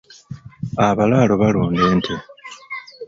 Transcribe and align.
Abalaalo 0.87 1.33
balunda 1.41 1.81
ente. 1.93 2.13